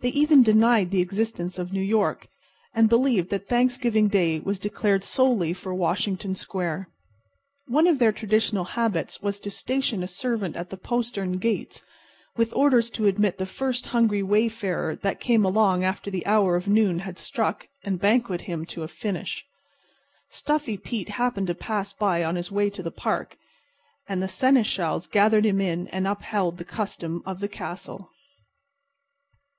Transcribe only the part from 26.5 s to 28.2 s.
the custom of the castle.